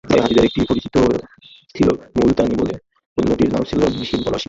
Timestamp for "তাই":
0.03-0.19